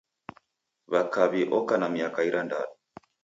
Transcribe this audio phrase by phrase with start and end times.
[0.91, 2.73] Wa kaw'i oka na miaka irandadu.